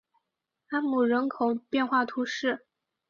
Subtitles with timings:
[0.69, 2.65] 埃姆人口变化图示